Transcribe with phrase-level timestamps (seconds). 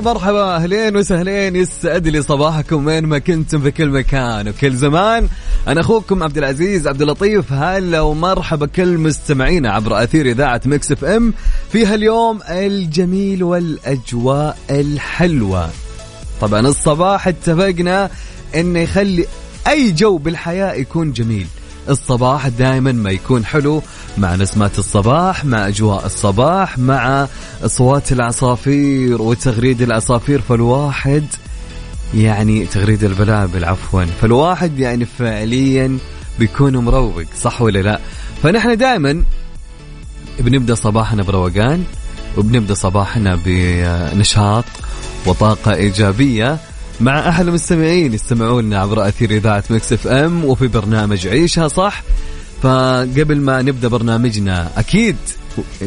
[0.00, 5.28] هلو مرحبا أهلين وسهلين يسعد لي صباحكم وين ما كنتم في كل مكان وكل زمان.
[5.68, 11.34] أنا أخوكم عبد العزيز عبد اللطيف هلا ومرحبا كل مستمعينا عبر أثير إذاعة Mix FM
[11.72, 15.70] في هاليوم الجميل والأجواء الحلوة.
[16.40, 18.10] طبعا الصباح اتفقنا
[18.54, 19.26] إنه يخلي
[19.68, 21.46] أي جو بالحياة يكون جميل.
[21.90, 23.82] الصباح دائما ما يكون حلو
[24.18, 27.26] مع نسمات الصباح مع أجواء الصباح مع
[27.64, 30.40] أصوات العصافير وتغريد العصافير.
[30.40, 31.24] فالواحد
[32.14, 34.04] يعني تغريد البلابل عفوا.
[34.04, 35.98] فالواحد يعني فعليا
[36.38, 38.00] بيكون مروق صح ولا لا؟
[38.42, 39.22] فنحن دائما
[40.38, 41.84] بنبدأ صباحنا بروقان
[42.36, 44.64] وبنبدأ صباحنا بنشاط
[45.26, 46.58] وطاقة إيجابية.
[47.00, 52.02] مع أحد المستمعين يستمعون عبر أثير إذاعة Mix FM وفي برنامج عيشها صح.
[52.62, 55.16] فقبل ما نبدأ برنامجنا أكيد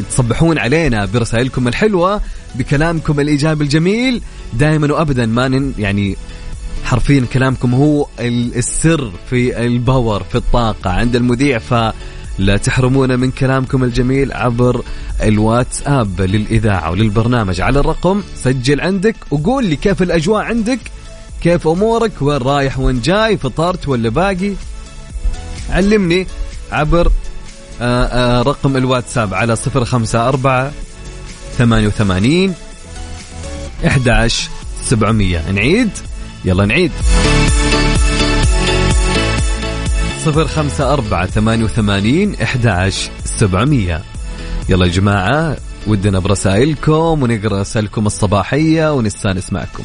[0.09, 2.21] تصبحون علينا برسائلكم الحلوة
[2.55, 4.21] بكلامكم الإيجابي الجميل.
[4.53, 6.17] دائما وابدا ما نن يعني
[6.83, 11.59] حرفيا كلامكم هو السر في الباور في الطاقة عند المذيع.
[11.59, 14.83] فلا تحرمونا من كلامكم الجميل عبر
[15.23, 17.61] الواتساب للإذاعة وللبرنامج.
[17.61, 20.79] على الرقم سجل عندك وقول لي كيف الأجواء عندك.
[21.43, 24.53] كيف أمورك؟ وين رايح؟ وين جاي؟ فطرت ولا باقي؟
[25.69, 26.27] علمني
[26.71, 27.11] عبر
[27.81, 30.71] آآ آآ رقم الواتساب على صفر خمسة أربعة
[31.57, 32.53] ثمانية وثمانين
[33.87, 34.27] إحدى
[34.83, 35.51] سبعمية.
[35.51, 35.89] نعيد؟
[36.45, 36.91] يلا نعيد.
[40.25, 42.91] صفر خمسة أربعة ثمانية وثمانين إحدى
[43.25, 44.01] سبعمية.
[44.69, 49.83] يلا يا جماعة ودنا برسائلكم ونقرأ رسائلكم الصباحية ونستأنس معكم.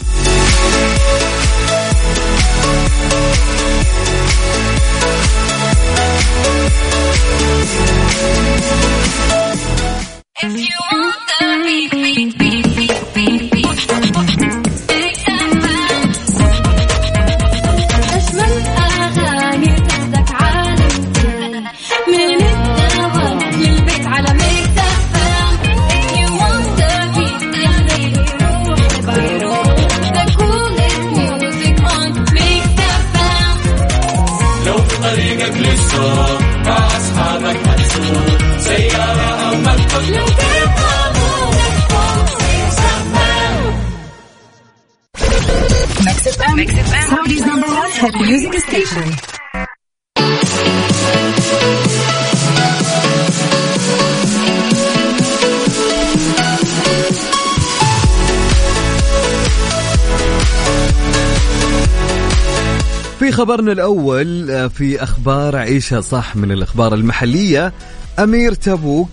[63.19, 67.73] في خبرنا الأول آه، في أخبار عيشها صح من الأخبار المحلية.
[68.19, 69.09] أمير تبوك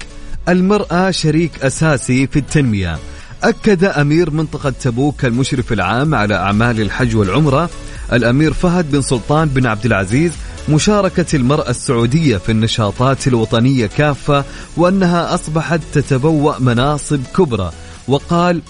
[0.49, 2.97] المرأة شريك أساسي في التنمية.
[3.43, 7.69] أكد أمير منطقة تبوك المشرف العام على أعمال الحج والعمرة
[8.13, 10.31] الأمير فهد بن سلطان بن عبد العزيز
[10.69, 14.43] مشاركة المرأة السعودية في النشاطات الوطنية كافة
[14.77, 17.71] وأنها أصبحت تتبوأ مناصب كبرى.
[18.07, 18.61] وقال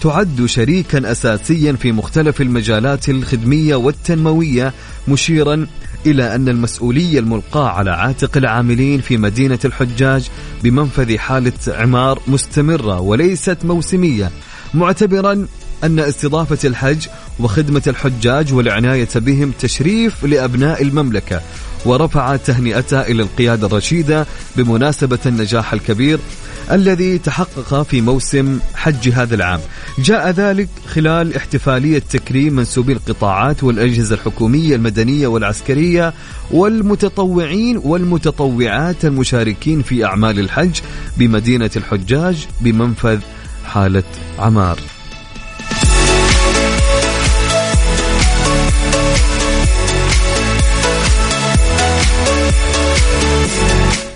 [0.00, 4.72] تعد شريكا اساسيا في مختلف المجالات الخدمية والتنموية
[5.08, 5.66] مشيرا
[6.06, 10.30] إلى أن المسؤولية الملقاة على عاتق العاملين في مدينة الحجاج
[10.62, 14.30] بمنفذ حالة عمار مستمرة وليست موسمية
[14.74, 15.46] معتبرا
[15.84, 17.06] أن استضافة الحج
[17.40, 21.40] وخدمة الحجاج والعناية بهم تشريف لأبناء المملكة
[21.84, 26.18] ورفع تهنئته إلى القيادة الرشيدة بمناسبة النجاح الكبير
[26.70, 29.60] الذي تحقق في موسم حج هذا العام.
[29.98, 36.14] جاء ذلك خلال احتفالية تكريم منسوبي القطاعات والأجهزة الحكومية المدنية والعسكرية
[36.50, 40.80] والمتطوعين والمتطوعات المشاركين في أعمال الحج
[41.16, 43.18] بمدينة الحجاج بمنفذ
[43.64, 44.04] حالة
[44.38, 44.78] عمار.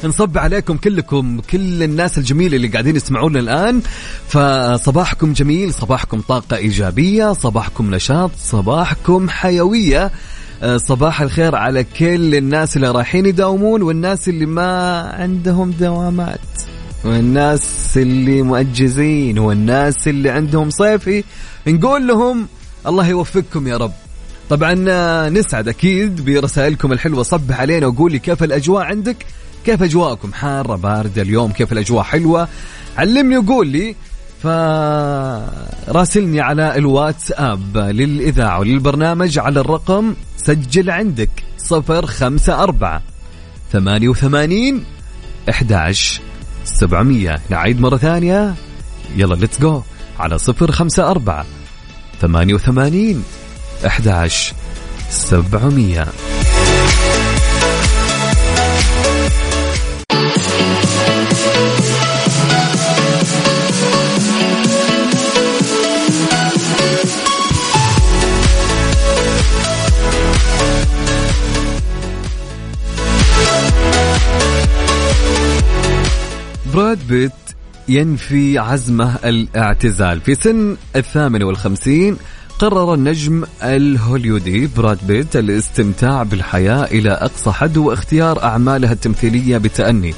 [0.09, 3.81] نصب عليكم كلكم كل الناس الجميلة اللي قاعدين يسمعونا الآن.
[4.29, 10.11] فصباحكم جميل صباحكم طاقة إيجابية صباحكم نشاط صباحكم حيوية.
[10.63, 16.39] آه، صباح الخير على كل الناس اللي رايحين يداومون والناس اللي ما عندهم دوامات
[17.05, 21.25] والناس اللي مؤجزين والناس اللي عندهم صيفي.
[21.67, 22.47] نقول لهم
[22.87, 23.93] الله يوفقكم يا رب.
[24.51, 29.27] طبعا آه، نسعد أكيد برسائلكم الحلوة صبح علينا وقول لي كيف الأجواء عندك.
[29.65, 32.49] كيف أجواءكم؟ حارة باردة اليوم كيف الأجواء؟ حلوة؟
[32.97, 33.97] علمني وقول لي.
[34.43, 43.03] فراسلني على الواتساب للإذاعة وللبرنامج على الرقم سجل عندك صفر خمسة أربعة
[43.73, 44.85] ثمانية وثمانين
[45.51, 46.21] أحداش
[46.65, 47.41] سبعمية.
[47.51, 48.55] نعيد مرة ثانية.
[49.17, 49.83] يلا ليتس جو
[50.19, 51.47] على صفر خمسة أربعة
[52.21, 53.23] ثمانية وثمانين
[53.87, 54.53] أحداش
[55.11, 56.07] سبعمية.
[76.75, 77.33] براد بيت
[77.89, 80.21] ينفي عزمه الاعتزال.
[80.21, 82.17] في سن الثامنة والخمسين
[82.59, 90.15] قرر النجم الهوليودي براد بيت الاستمتاع بالحياة إلى أقصى حد واختيار أعمالها التمثيلية بتأني.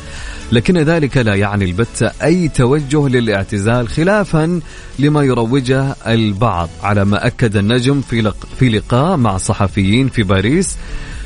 [0.53, 4.61] لكن ذلك لا يعني البتة أي توجه للاعتزال خلافا
[4.99, 6.69] لما يروجه البعض.
[6.83, 10.77] على ما أكد النجم في, في لقاء مع صحفيين في باريس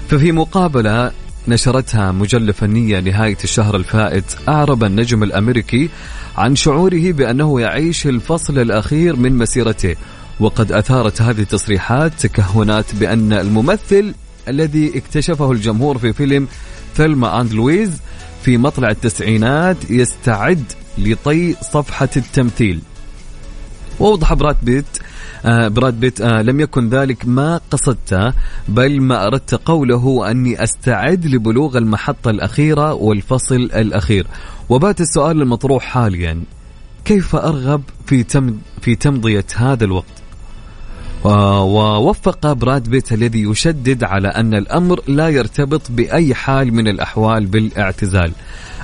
[0.09, 1.11] ففي مقابلة
[1.49, 5.89] نشرتها مجلة فنية نهاية الشهر الفائت أعرب النجم الأمريكي
[6.37, 9.97] عن شعوره بأنه يعيش الفصل الأخير من مسيرته
[10.41, 14.15] وقد أثارت هذه التصريحات تكهنات بأن الممثل
[14.49, 16.49] الذي اكتشفه الجمهور في فيلم
[16.95, 17.91] ثلما أند لويز
[18.45, 20.65] في مطلع التسعينات يستعد
[20.99, 22.81] لطي صفحة التمثيل.
[23.99, 24.99] وأوضح براد بيت
[25.45, 28.33] براد بيت آه لم يكن ذلك ما قصدته
[28.69, 34.27] بل ما أردت قوله أني أستعد لبلوغ المحطة الأخيرة والفصل الأخير.
[34.69, 36.43] وبات السؤال المطروح حاليا
[37.05, 40.21] كيف أرغب في تم في تمضية هذا الوقت؟
[41.25, 48.33] ووفق براد بيت الذي يشدد على أن الأمر لا يرتبط بأي حال من الأحوال بالاعتزال.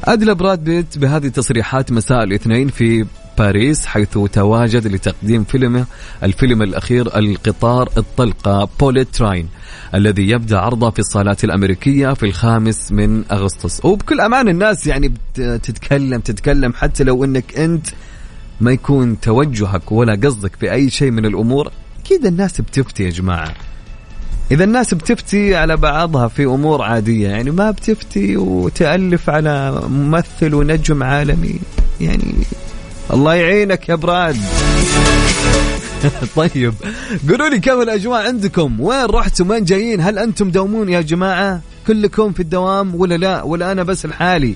[0.04, 3.06] أدلى براد بيت بهذه التصريحات مساء الاثنين في
[3.38, 5.86] باريس حيث تواجد لتقديم فيلمه
[6.22, 9.48] الفيلم الأخير القطار الطلقة Bullet Train
[9.94, 13.84] الذي يبدأ عرضه في الصالات الأمريكية في الخامس من أغسطس.
[13.84, 17.86] وبكل أمان الناس يعني تتكلم تتكلم حتى لو أنك أنت
[18.60, 23.54] ما يكون توجهك ولا قصدك في أي شيء من الأمور أكيد الناس بتفتي يا جماعة.
[24.50, 31.02] إذا الناس بتفتي على بعضها في أمور عادية يعني ما بتفتي وتألف على ممثل ونجم
[31.02, 31.60] عالمي
[32.00, 32.34] يعني
[33.12, 34.36] الله يعينك يا براد.
[36.36, 36.74] طيب
[37.28, 42.32] قولوا لي كيف الأجواء عندكم؟ وين رحتم؟ وين جايين؟ هل أنتم دومون يا جماعة؟ كلكم
[42.32, 44.54] في الدوام ولا لا؟ ولا أنا بس لحالي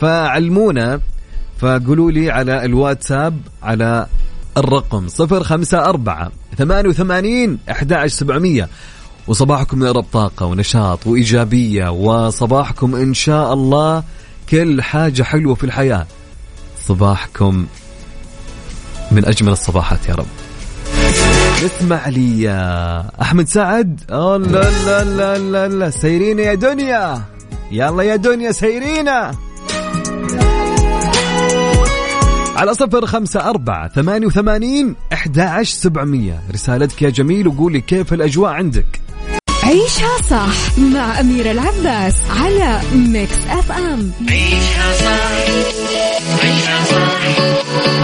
[0.00, 1.00] فعلمونا
[1.58, 4.06] فقولوا لي على الواتساب على
[4.56, 8.68] الرقم 054 88 11700
[9.26, 14.02] وصباحكم يا رب طاقة ونشاط وإيجابية وصباحكم إن شاء الله
[14.50, 16.06] كل حاجة حلوة في الحياة.
[16.86, 17.66] صباحكم
[19.12, 20.26] من أجمل الصباحات يا رب.
[21.64, 24.00] اسمع لي يا أحمد سعد.
[24.10, 24.38] لا
[24.86, 25.90] لا لا لا لا.
[25.90, 27.22] سيرينا يا دنيا.
[27.70, 29.32] يلا يا دنيا سيرينا.
[32.56, 36.40] على صفر خمسة أربعة ثمانية وثمانين أحد عشر سبعمية.
[36.52, 39.00] رسالتك يا جميل وقولي كيف الأجواء عندك.
[39.62, 45.81] عيشها صح مع أميرة العباس على Mix FM عيشها صح.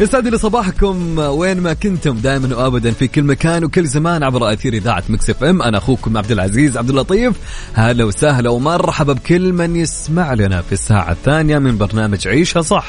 [0.00, 1.18] يسعد لي صباحكم.
[1.18, 5.62] وين ما كنتم دائما وابدا في كل مكان وكل زمان عبر أثير إذاعة Mix FM.
[5.62, 7.36] أنا أخوكم عبد العزيز عبد اللطيف.
[7.74, 12.86] هلا وسهلا ومرحبا بكل من يسمع لنا في الساعة الثانية من برنامج عيشها صح.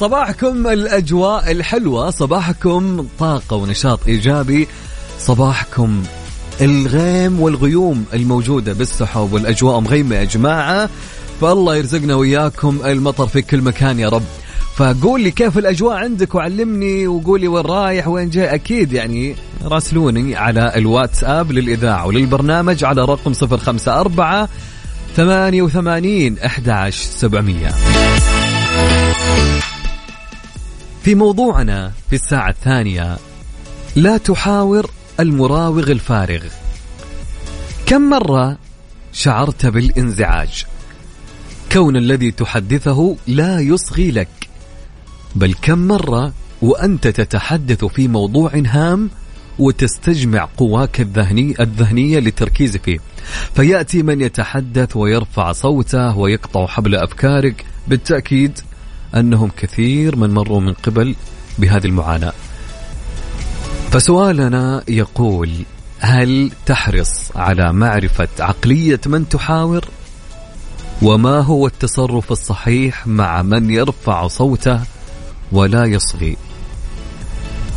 [0.00, 4.68] صباحكم الأجواء الحلوة صباحكم طاقة ونشاط إيجابي
[5.18, 6.02] صباحكم
[6.60, 10.88] الغيم والغيوم الموجودة بالسحب والأجواء مغيمة يا جماعة.
[11.40, 14.22] فالله يرزقنا وياكم المطر في كل مكان يا رب.
[14.76, 18.54] فقول لي كيف الأجواء عندك وعلمني وقول لي وين رايح وين جاي.
[18.54, 24.48] أكيد يعني راسلوني على الواتساب للإذاعة وللبرنامج على رقم 054
[25.16, 27.68] 88 11700
[31.02, 33.16] في موضوعنا في الساعة الثانية
[33.96, 36.42] لا تحاور المراوغ الفارغ.
[37.86, 38.58] كم مرة
[39.12, 40.64] شعرت بالانزعاج؟
[41.72, 44.28] كون الذي تحدثه لا يصغي لك.
[45.34, 49.10] بل كم مرة وأنت تتحدث في موضوع هام
[49.58, 52.98] وتستجمع قواك الذهني الذهنية للتركيز فيه.
[53.54, 58.58] فيأتي من يتحدث ويرفع صوته ويقطع حبل أفكارك بالتأكيد
[59.14, 61.16] أنهم كثير من مروا من قبل
[61.58, 62.32] بهذه المعاناة.
[63.90, 65.50] فسؤالنا يقول
[65.98, 69.84] هل تحرص على معرفة عقلية من تحاور؟
[71.02, 74.80] وما هو التصرف الصحيح مع من يرفع صوته
[75.52, 76.36] ولا يصغي.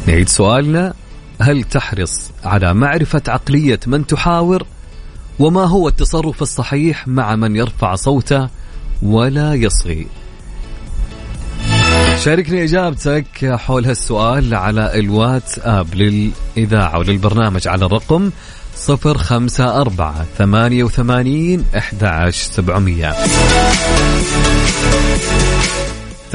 [0.08, 0.94] نعيد سؤالنا.
[1.41, 4.63] هل تحرص على معرفة عقلية من تحاور؟
[5.39, 8.50] وما هو التصرف الصحيح مع من يرفع صوته
[9.01, 10.08] ولا يصغي؟
[12.24, 18.32] شاركني إجابتك حول هالسؤال على الواتساب للإذاعة وللبرنامج على الرقم
[18.75, 23.13] صفر خمسة أربعة ثمانية وثمانين أحد سبعمية.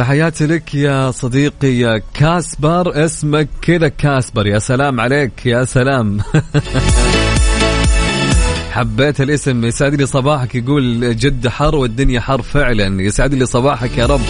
[0.00, 6.18] تحياتي لك يا صديقي يا كاسبر اسمك كذا كاسبر يا سلام عليك يا سلام.
[8.70, 14.06] حبيت الاسم يسعد لي صباحك يقول جد حر والدنيا حر فعلا يسعد لي صباحك يا
[14.06, 14.20] رب.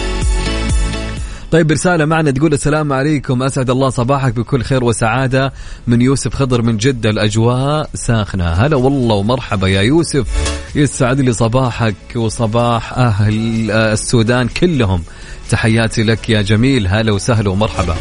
[1.51, 3.43] طيب رسالة معنا تقول السلام عليكم.
[3.43, 5.53] أسعد الله صباحك بكل خير وسعادة.
[5.87, 8.45] من يوسف خضر من جدة الأجواء ساخنة.
[8.45, 10.27] هلا والله ومرحبا يا يوسف.
[10.75, 15.03] يسعد لي صباحك وصباح أهل السودان كلهم.
[15.49, 16.87] تحياتي لك يا جميل.
[16.87, 17.95] هلا وسهلا ومرحبا.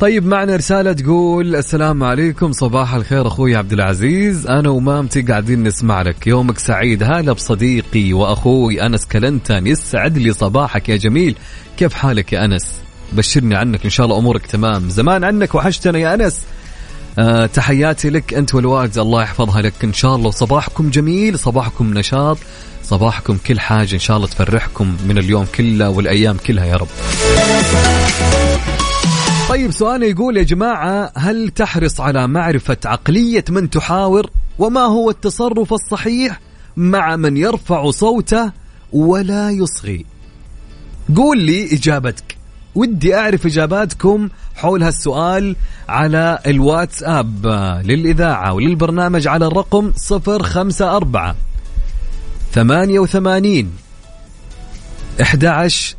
[0.00, 4.46] طيب معنا رسالة تقول السلام عليكم صباح الخير أخوي عبد العزيز.
[4.46, 6.26] أنا ومامتي قاعدين نسمع لك.
[6.26, 7.02] يومك سعيد.
[7.02, 9.66] هلا بصديقي وأخوي أنس كلنتان.
[9.66, 11.36] يسعد لي صباحك يا جميل.
[11.76, 12.80] كيف حالك يا أنس؟
[13.12, 13.84] بشرني عنك.
[13.84, 14.90] إن شاء الله أمورك تمام.
[14.90, 16.40] زمان عنك وحشتنا يا أنس.
[17.18, 18.98] آه تحياتي لك أنت والوالد.
[18.98, 19.74] الله يحفظها لك.
[19.84, 22.38] إن شاء الله صباحكم جميل صباحكم نشاط
[22.82, 23.94] صباحكم كل حاجة.
[23.94, 26.88] إن شاء الله تفرحكم من اليوم كله والأيام كلها يا رب.
[29.48, 35.72] طيب سؤال يقول يا جماعة هل تحرص على معرفة عقلية من تحاور؟ وما هو التصرف
[35.72, 36.40] الصحيح
[36.76, 38.52] مع من يرفع صوته
[38.92, 40.06] ولا يصغي؟
[41.16, 42.36] قول لي إجابتك.
[42.74, 45.56] ودي أعرف إجاباتكم حول هالسؤال
[45.88, 47.46] على الواتساب
[47.84, 51.34] للإذاعة وللبرنامج على الرقم 054
[52.52, 53.70] 88
[55.20, 55.96] 11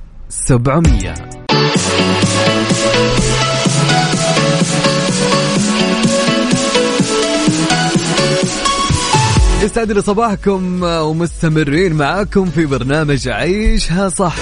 [9.77, 14.35] يسعد لي صباحكم ومستمرين معاكم في برنامج عيشها صح.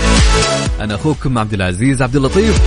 [0.79, 2.61] أنا أخوكم عبد العزيز عبد اللطيف.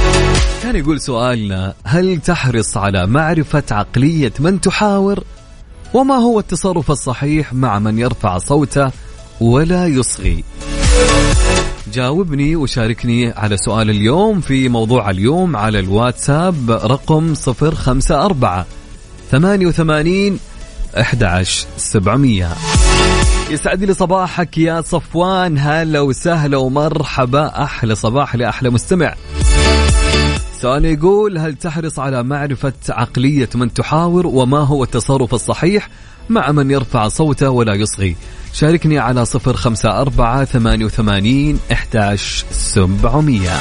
[0.63, 5.25] كان يقول سؤالنا هل تحرص على معرفة عقلية من تحاور؟
[5.95, 8.91] وما هو التصرف الصحيح مع من يرفع صوته
[9.41, 10.45] ولا يصغي؟
[11.93, 18.65] جاوبني وشاركني على سؤال اليوم في موضوع اليوم على الواتساب رقم 054
[19.31, 20.39] 88
[20.95, 22.57] 11700
[23.51, 25.59] يسعد لي صباحك يا صفوان.
[25.59, 27.63] هلا وسهلا ومرحبا.
[27.63, 29.15] أحلى صباح لأحلى مستمع.
[30.61, 35.89] سؤال يقول هل تحرص على معرفة عقلية من تحاور؟ وما هو التصرف الصحيح
[36.29, 38.17] مع من يرفع صوته ولا يصغي؟
[38.53, 43.61] شاركني على صفر خمسة أربعة ثمانية وثمانين إحداش سبعمية.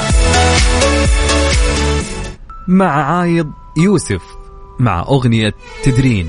[2.68, 4.22] مع عايض يوسف
[4.80, 5.52] مع أغنية
[5.84, 6.28] تدرين.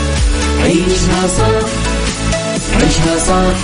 [0.63, 1.67] عيشها صح
[2.75, 3.57] عيشها صح.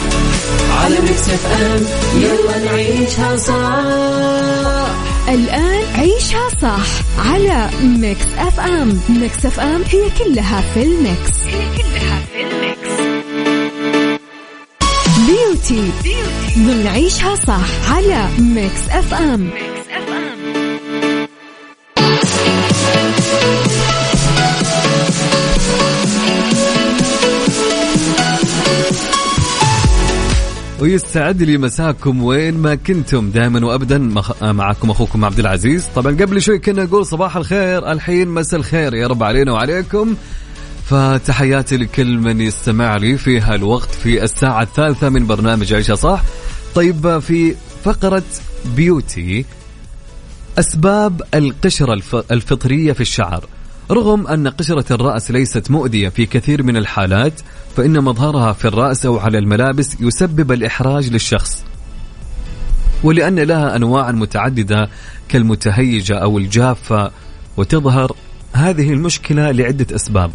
[0.84, 1.86] على Mix FM
[2.22, 4.94] يلا نعيشها صح.
[5.34, 6.86] الآن عيشها صح
[7.30, 9.00] على Mix FM.
[9.10, 11.32] Mix FM هي كلها في ال mix.
[11.46, 13.18] هي كلها في ال mix.
[15.28, 15.90] beauty
[16.58, 19.40] ضمن عيشها صح على Mix FM.
[19.42, 19.67] Mix
[30.80, 33.30] ويسعد لي مساكم وين ما كنتم.
[33.30, 34.44] دائما وابدا مخ...
[34.44, 35.86] معكم أخوكم عبد العزيز.
[35.96, 40.16] طبعا قبل شوي كنا نقول صباح الخير الحين مساء الخير يا رب علينا وعليكم.
[40.86, 46.24] فتحياتي لكل من يستمع لي في هالوقت في الساعة الثالثة من برنامج عيشة صح.
[46.76, 48.24] طيب في فقرة
[48.76, 49.46] بيوتي
[50.60, 52.16] أسباب القشرة الف...
[52.32, 53.46] الفطرية في الشعر.
[53.92, 57.34] رغم أن قشرة الرأس ليست مؤذية في كثير من الحالات
[57.78, 61.64] فإن مظهرها في الرأس أو على الملابس يسبب الإحراج للشخص.
[63.04, 64.90] ولأن لها أنواع متعددة
[65.30, 67.12] كالمتهيجة أو الجافة
[67.58, 68.12] وتظهر
[68.54, 70.32] هذه المشكلة لعدة أسباب.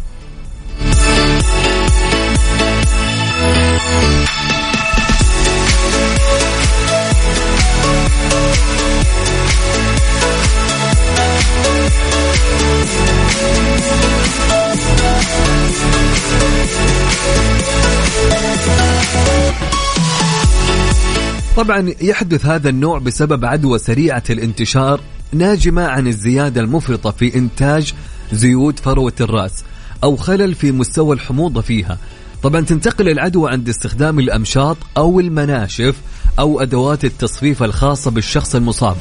[21.57, 27.93] طبعا يحدث هذا النوع بسبب عدوى سريعة الانتشار ناجمة عن الزيادة المفرطة في إنتاج
[28.31, 29.63] زيوت فروة الرأس
[30.03, 31.97] أو خلل في مستوى الحموضة فيها.
[32.43, 35.95] طبعا تنتقل العدوى عند استخدام الأمشاط أو المناشف
[36.39, 38.97] أو أدوات التصفيف الخاصة بالشخص المصاب.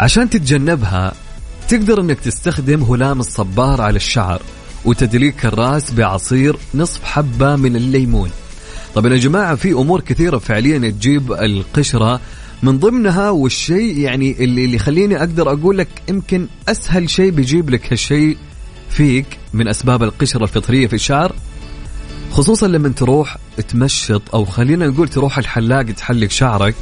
[0.00, 1.12] عشان تتجنبها
[1.68, 4.42] تقدر أنك تستخدم هلام الصبار على الشعر
[4.84, 8.30] وتدليك الرأس بعصير نصف حبة من الليمون.
[8.94, 12.20] طبعا يا جماعة في أمور كثيرة فعليا تجيب القشرة.
[12.62, 17.92] من ضمنها والشيء يعني اللي اللي يخليني أقدر أقول لك يمكن أسهل شيء بيجيب لك
[17.92, 18.36] هالشيء
[18.90, 21.34] فيك من أسباب القشرة الفطرية في الشعر
[22.30, 23.36] خصوصا لما تروح
[23.68, 26.74] تمشط أو خلينا نقول تروح الحلاق تحلق شعرك.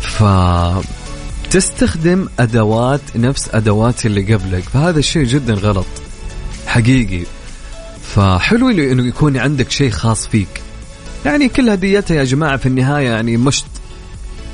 [0.00, 0.24] ف
[1.50, 4.62] تستخدم أدوات نفس أدوات اللي قبلك.
[4.62, 5.86] فهذا الشيء جدا غلط
[6.66, 7.26] حقيقي.
[8.14, 10.62] فحلو إنه يكون عندك شيء خاص فيك.
[11.26, 13.66] يعني كل هديتها يا جماعة في النهاية يعني مشط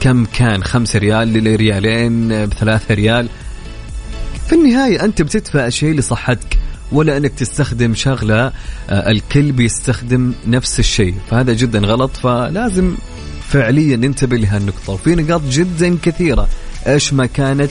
[0.01, 3.29] كم كان؟ خمسة ريال لريالين بثلاثة ريال.
[4.49, 6.59] في النهاية أنت بتدفع شيء لصحتك
[6.93, 8.53] ولا أنك تستخدم شغلة
[8.91, 11.15] آه، الكل بيستخدم نفس الشيء.
[11.31, 12.95] فهذا جدا غلط فلازم
[13.49, 16.49] فعليا ننتبه لهالنقطة وفي نقاط جدا كثيرة
[16.87, 17.71] إيش ما كانت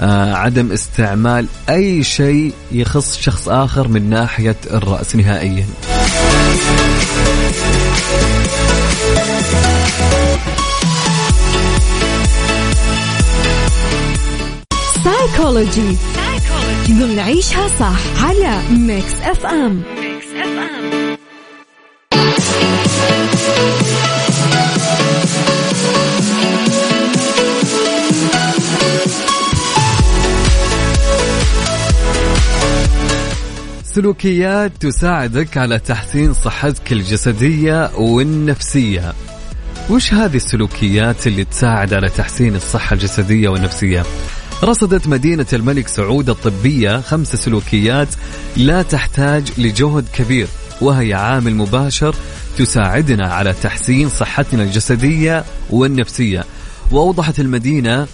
[0.00, 5.66] آه، عدم استعمال أي شيء يخص شخص آخر من ناحية الرأس نهائيا.
[15.58, 15.96] سايكولوجي
[16.88, 21.16] ضمن عيشها صح على Mix FM Mix FM
[33.84, 39.12] سلوكيات تساعدك على تحسين صحتك الجسدية والنفسية.
[39.90, 44.02] وش هذه السلوكيات اللي تساعد على تحسين الصحة الجسدية والنفسية؟
[44.64, 48.08] رصدت مدينة الملك سعود الطبية خمس سلوكيات
[48.56, 50.48] لا تحتاج لجهد كبير
[50.80, 52.14] وهي عامل مباشر
[52.58, 56.44] تساعدنا على تحسين صحتنا الجسدية والنفسية.
[56.90, 58.06] وأوضحت المدينة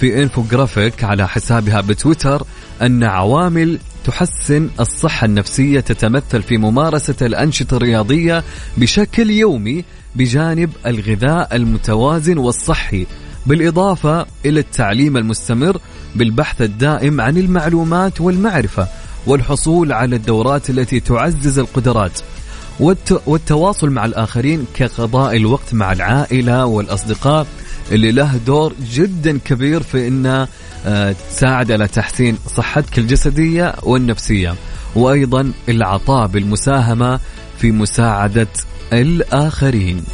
[0.00, 2.46] في إنفوجرافيك على حسابها بتويتر
[2.82, 8.44] أن عوامل تحسن الصحة النفسية تتمثل في ممارسة الأنشطة الرياضية
[8.76, 9.84] بشكل يومي
[10.14, 13.06] بجانب الغذاء المتوازن والصحي.
[13.46, 15.78] بالإضافة إلى التعليم المستمر
[16.14, 18.88] بالبحث الدائم عن المعلومات والمعرفة
[19.26, 22.20] والحصول على الدورات التي تعزز القدرات
[23.26, 27.46] والتواصل مع الآخرين كقضاء الوقت مع العائلة والأصدقاء
[27.92, 30.48] اللي له دور جدا كبير في أنه
[30.86, 34.54] آه، تساعد على تحسين صحتك الجسدية والنفسية
[34.94, 37.20] وأيضا العطاء بالمساهمة
[37.58, 38.48] في مساعدة
[38.92, 40.04] الآخرين.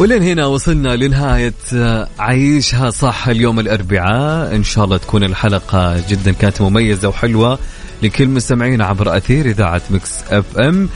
[0.00, 1.52] ولين هنا وصلنا لنهاية
[2.18, 4.56] عيشها صح اليوم الأربعاء.
[4.56, 7.58] إن شاء الله تكون الحلقة جدا كانت مميزة وحلوة
[8.02, 10.88] لكل مستمعين عبر أثير إذاعة مكس أف أم.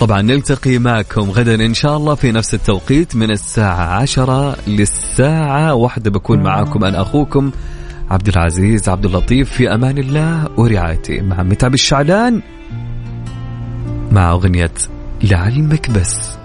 [0.00, 6.10] طبعا نلتقي معكم غدا إن شاء الله في نفس التوقيت من الساعة عشرة للساعة واحدة.
[6.10, 7.50] بكون معاكم أنا أخوكم
[8.10, 11.20] عبد العزيز عبد اللطيف في أمان الله ورعايته.
[11.20, 12.42] مع متعب الشعلان
[14.12, 14.74] مع أغنية
[15.22, 16.37] لعلمك بس